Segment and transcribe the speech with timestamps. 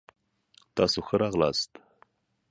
[0.75, 1.71] تاسو ښه راغلاست.